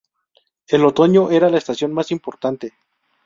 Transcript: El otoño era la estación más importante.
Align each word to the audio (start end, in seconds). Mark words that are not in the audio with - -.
El 0.67 0.83
otoño 0.83 1.29
era 1.29 1.47
la 1.51 1.59
estación 1.59 1.93
más 1.93 2.09
importante. 2.09 2.73